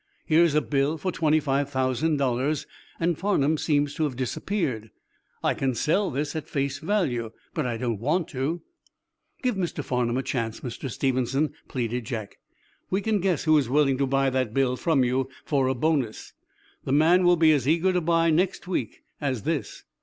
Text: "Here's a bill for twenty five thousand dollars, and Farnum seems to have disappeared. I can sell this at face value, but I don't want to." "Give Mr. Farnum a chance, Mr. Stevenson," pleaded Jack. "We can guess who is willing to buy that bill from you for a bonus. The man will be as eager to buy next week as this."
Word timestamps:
"Here's 0.25 0.55
a 0.55 0.61
bill 0.63 0.97
for 0.97 1.11
twenty 1.11 1.39
five 1.39 1.69
thousand 1.69 2.17
dollars, 2.17 2.65
and 2.99 3.15
Farnum 3.15 3.55
seems 3.59 3.93
to 3.93 4.03
have 4.05 4.15
disappeared. 4.15 4.89
I 5.43 5.53
can 5.53 5.75
sell 5.75 6.09
this 6.09 6.35
at 6.35 6.49
face 6.49 6.79
value, 6.79 7.29
but 7.53 7.67
I 7.67 7.77
don't 7.77 7.99
want 7.99 8.27
to." 8.29 8.63
"Give 9.43 9.53
Mr. 9.55 9.83
Farnum 9.83 10.17
a 10.17 10.23
chance, 10.23 10.61
Mr. 10.61 10.89
Stevenson," 10.89 11.53
pleaded 11.67 12.05
Jack. 12.05 12.39
"We 12.89 13.01
can 13.01 13.19
guess 13.19 13.43
who 13.43 13.55
is 13.59 13.69
willing 13.69 13.99
to 13.99 14.07
buy 14.07 14.31
that 14.31 14.55
bill 14.55 14.75
from 14.75 15.03
you 15.03 15.29
for 15.45 15.67
a 15.67 15.75
bonus. 15.75 16.33
The 16.83 16.91
man 16.91 17.23
will 17.23 17.37
be 17.37 17.51
as 17.51 17.67
eager 17.67 17.93
to 17.93 18.01
buy 18.01 18.31
next 18.31 18.67
week 18.67 19.03
as 19.19 19.43
this." 19.43 19.83